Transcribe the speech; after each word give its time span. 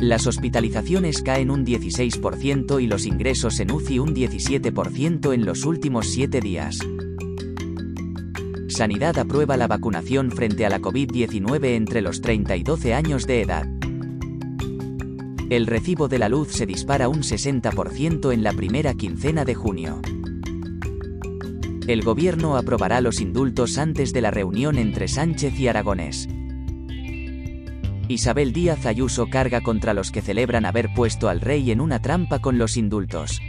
Las 0.00 0.26
hospitalizaciones 0.26 1.20
caen 1.20 1.50
un 1.50 1.66
16% 1.66 2.82
y 2.82 2.86
los 2.86 3.04
ingresos 3.04 3.60
en 3.60 3.70
UCI 3.70 3.98
un 3.98 4.14
17% 4.14 5.34
en 5.34 5.44
los 5.44 5.66
últimos 5.66 6.08
siete 6.08 6.40
días. 6.40 6.78
Sanidad 8.68 9.18
aprueba 9.18 9.58
la 9.58 9.66
vacunación 9.66 10.30
frente 10.30 10.64
a 10.64 10.70
la 10.70 10.80
COVID-19 10.80 11.76
entre 11.76 12.00
los 12.00 12.22
30 12.22 12.56
y 12.56 12.62
12 12.62 12.94
años 12.94 13.26
de 13.26 13.42
edad. 13.42 13.66
El 15.50 15.66
recibo 15.66 16.08
de 16.08 16.18
la 16.18 16.30
luz 16.30 16.48
se 16.48 16.64
dispara 16.64 17.10
un 17.10 17.20
60% 17.20 18.32
en 18.32 18.42
la 18.42 18.54
primera 18.54 18.94
quincena 18.94 19.44
de 19.44 19.54
junio. 19.54 20.00
El 21.86 22.02
gobierno 22.02 22.56
aprobará 22.56 23.02
los 23.02 23.20
indultos 23.20 23.76
antes 23.76 24.14
de 24.14 24.22
la 24.22 24.30
reunión 24.30 24.78
entre 24.78 25.08
Sánchez 25.08 25.60
y 25.60 25.68
Aragonés. 25.68 26.26
Isabel 28.10 28.52
Díaz 28.52 28.86
Ayuso 28.86 29.28
carga 29.30 29.60
contra 29.60 29.94
los 29.94 30.10
que 30.10 30.20
celebran 30.20 30.64
haber 30.66 30.92
puesto 30.92 31.28
al 31.28 31.40
rey 31.40 31.70
en 31.70 31.80
una 31.80 32.02
trampa 32.02 32.40
con 32.40 32.58
los 32.58 32.76
indultos. 32.76 33.40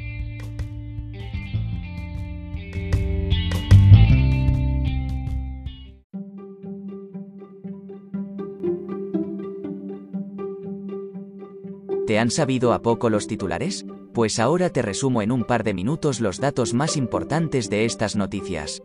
¿Te 12.06 12.20
han 12.20 12.30
sabido 12.30 12.74
a 12.74 12.84
poco 12.84 13.10
los 13.10 13.26
titulares? 13.26 13.86
Pues 14.14 14.38
ahora 14.38 14.70
te 14.70 14.84
resumo 14.84 15.24
en 15.24 15.32
un 15.32 15.44
par 15.44 15.64
de 15.64 15.74
minutos 15.74 16.20
los 16.20 16.40
datos 16.40 16.76
más 16.76 16.98
importantes 16.98 17.68
de 17.72 17.86
estas 17.86 18.16
noticias. 18.16 18.84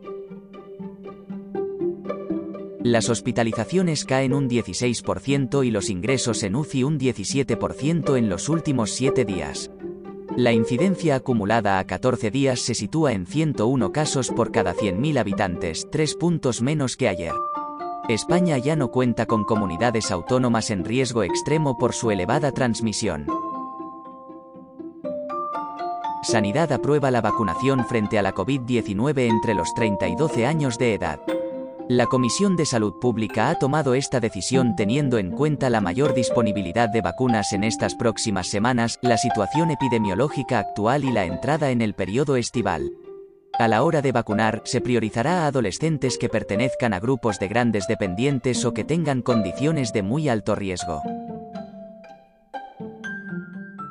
Las 2.87 3.09
hospitalizaciones 3.09 4.05
caen 4.05 4.33
un 4.33 4.49
16% 4.49 5.65
y 5.65 5.71
los 5.71 5.89
ingresos 5.89 6.41
en 6.43 6.55
UCI 6.55 6.83
un 6.85 6.97
17% 6.97 8.17
en 8.17 8.29
los 8.29 8.47
últimos 8.47 8.91
7 8.91 9.25
días. 9.25 9.69
La 10.37 10.53
incidencia 10.53 11.15
acumulada 11.15 11.79
a 11.79 11.83
14 11.85 12.31
días 12.31 12.61
se 12.61 12.75
sitúa 12.75 13.11
en 13.11 13.25
101 13.25 13.91
casos 13.91 14.29
por 14.29 14.53
cada 14.53 14.73
100.000 14.73 15.19
habitantes, 15.19 15.85
3 15.91 16.15
puntos 16.15 16.61
menos 16.61 16.95
que 16.95 17.09
ayer. 17.09 17.33
España 18.07 18.57
ya 18.57 18.77
no 18.77 18.89
cuenta 18.89 19.25
con 19.25 19.43
comunidades 19.43 20.09
autónomas 20.09 20.69
en 20.71 20.85
riesgo 20.85 21.23
extremo 21.23 21.77
por 21.77 21.91
su 21.91 22.09
elevada 22.09 22.53
transmisión. 22.53 23.27
Sanidad 26.23 26.71
aprueba 26.71 27.11
la 27.11 27.19
vacunación 27.19 27.85
frente 27.85 28.17
a 28.17 28.21
la 28.21 28.33
COVID-19 28.33 29.29
entre 29.29 29.55
los 29.55 29.73
30 29.73 30.07
y 30.07 30.15
12 30.15 30.45
años 30.45 30.77
de 30.77 30.93
edad. 30.93 31.19
La 31.89 32.07
Comisión 32.07 32.57
de 32.57 32.65
Salud 32.65 32.99
Pública 32.99 33.49
ha 33.49 33.59
tomado 33.59 33.93
esta 33.93 34.19
decisión 34.19 34.75
teniendo 34.75 35.19
en 35.19 35.31
cuenta 35.31 35.69
la 35.69 35.79
mayor 35.79 36.13
disponibilidad 36.13 36.89
de 36.89 36.99
vacunas 36.99 37.53
en 37.53 37.63
estas 37.63 37.95
próximas 37.95 38.47
semanas, 38.47 38.99
la 39.01 39.17
situación 39.17 39.71
epidemiológica 39.71 40.59
actual 40.59 41.05
y 41.05 41.13
la 41.13 41.23
entrada 41.23 41.71
en 41.71 41.81
el 41.81 41.93
periodo 41.93 42.35
estival. 42.35 42.91
A 43.57 43.69
la 43.69 43.83
hora 43.83 44.01
de 44.01 44.11
vacunar, 44.11 44.61
se 44.65 44.81
priorizará 44.81 45.43
a 45.43 45.47
adolescentes 45.47 46.17
que 46.17 46.27
pertenezcan 46.27 46.93
a 46.93 46.99
grupos 46.99 47.39
de 47.39 47.47
grandes 47.47 47.87
dependientes 47.87 48.65
o 48.65 48.73
que 48.73 48.83
tengan 48.83 49.21
condiciones 49.21 49.93
de 49.93 50.03
muy 50.03 50.27
alto 50.27 50.55
riesgo. 50.55 51.01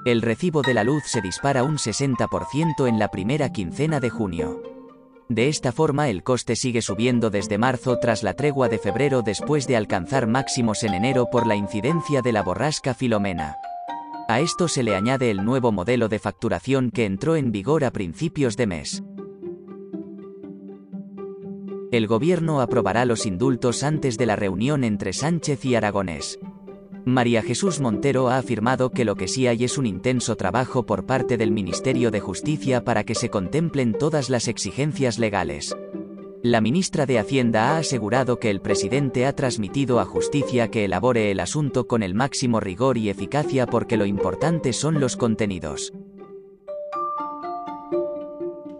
El 0.04 0.20
recibo 0.20 0.60
de 0.60 0.75
la 0.75 0.84
luz 0.84 1.03
se 1.06 1.22
dispara 1.22 1.65
un 1.65 1.78
60% 1.78 2.87
en 2.87 2.99
la 2.99 3.09
primera 3.09 3.53
quincena 3.53 4.00
de 4.00 4.10
junio. 4.10 4.75
De 5.28 5.48
esta 5.48 5.72
forma 5.72 6.09
el 6.09 6.22
coste 6.22 6.54
sigue 6.54 6.82
subiendo 6.82 7.31
desde 7.31 7.59
marzo 7.59 7.98
tras 7.98 8.22
la 8.22 8.34
tregua 8.34 8.69
de 8.69 8.78
febrero 8.78 9.22
después 9.22 9.66
de 9.66 9.76
alcanzar 9.76 10.28
máximos 10.28 10.84
en 10.84 10.94
enero 10.94 11.28
por 11.31 11.47
la 11.47 11.56
incidencia 11.56 12.22
de 12.22 12.32
la 12.32 12.42
borrasca 12.42 12.94
Filomena. 12.94 13.56
A 14.28 14.41
esto 14.41 14.69
se 14.69 14.82
le 14.82 14.94
añade 14.94 15.31
el 15.31 15.44
nuevo 15.44 15.72
modelo 15.72 16.09
de 16.09 16.20
facturación 16.20 16.91
que 16.91 17.04
entró 17.04 17.37
en 17.37 17.50
vigor 17.50 17.84
a 17.84 17.91
principios 17.91 18.56
de 18.56 18.66
mes. 18.66 19.03
El 21.91 22.06
gobierno 22.06 22.60
aprobará 22.60 23.04
los 23.04 23.26
indultos 23.26 23.82
antes 23.82 24.19
de 24.19 24.26
la 24.26 24.37
reunión 24.37 24.84
entre 24.84 25.12
Sánchez 25.12 25.64
y 25.64 25.76
Aragonés. 25.76 26.38
María 27.09 27.41
Jesús 27.41 27.78
Montero 27.78 28.31
ha 28.31 28.37
afirmado 28.37 28.91
que 28.91 29.05
lo 29.05 29.15
que 29.15 29.28
sí 29.28 29.47
hay 29.47 29.62
es 29.62 29.78
un 29.78 29.87
intenso 29.87 30.34
trabajo 30.34 30.87
por 30.87 31.06
parte 31.06 31.37
del 31.37 31.53
Ministerio 31.53 32.11
de 32.11 32.19
Justicia 32.19 32.83
para 32.83 33.05
que 33.05 33.15
se 33.15 33.31
contemplen 33.31 33.93
todas 33.93 34.28
las 34.28 34.49
exigencias 34.49 35.21
legales. 35.21 35.77
La 36.43 36.61
ministra 36.61 37.06
de 37.06 37.21
Hacienda 37.21 37.71
ha 37.71 37.78
asegurado 37.78 38.41
que 38.41 38.50
el 38.50 38.61
presidente 38.61 39.25
ha 39.25 39.37
transmitido 39.37 40.00
a 40.00 40.05
Justicia 40.05 40.69
que 40.69 40.84
elabore 40.84 41.31
el 41.31 41.39
asunto 41.39 41.87
con 41.87 42.03
el 42.03 42.15
máximo 42.15 42.59
rigor 42.59 42.99
y 42.99 43.09
eficacia 43.09 43.67
porque 43.67 43.97
lo 43.97 44.05
importante 44.05 44.73
son 44.73 44.99
los 44.99 45.17
contenidos. 45.17 45.93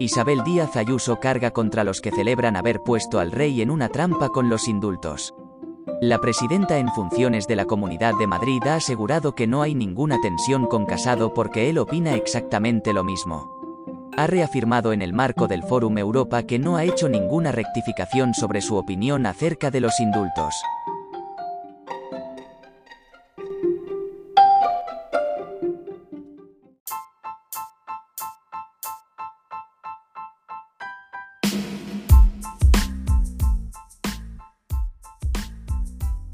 Isabel 0.01 0.43
Díaz 0.43 0.75
Ayuso 0.75 1.21
carga 1.21 1.53
contra 1.53 1.85
los 1.85 2.01
que 2.01 2.11
celebran 2.11 2.57
haber 2.57 2.81
puesto 2.81 3.21
al 3.21 3.31
rey 3.31 3.63
en 3.63 3.71
una 3.71 3.89
trampa 3.89 4.31
con 4.31 4.51
los 4.51 4.67
indultos. 4.67 5.33
La 6.01 6.19
presidenta 6.19 6.79
en 6.79 6.89
funciones 6.89 7.47
de 7.47 7.55
la 7.55 7.65
Comunidad 7.65 8.15
de 8.19 8.27
Madrid 8.27 8.61
ha 8.67 8.75
asegurado 8.75 9.35
que 9.37 9.47
no 9.47 9.63
hay 9.63 9.75
ninguna 9.75 10.21
tensión 10.21 10.67
con 10.67 10.85
Casado 10.85 11.33
porque 11.33 11.71
él 11.71 11.79
opina 11.79 12.15
exactamente 12.15 12.93
lo 12.93 13.05
mismo. 13.05 13.57
Ha 14.17 14.27
reafirmado 14.27 14.93
en 14.93 15.01
el 15.01 15.13
marco 15.13 15.47
del 15.47 15.63
Fórum 15.63 15.97
Europa 15.97 16.43
que 16.43 16.59
no 16.59 16.77
ha 16.77 16.85
hecho 16.85 17.09
ninguna 17.09 17.53
rectificación 17.53 18.35
sobre 18.35 18.63
su 18.63 18.77
opinión 18.77 19.27
acerca 19.27 19.71
de 19.71 19.81
los 19.81 20.01
indultos. 20.01 20.55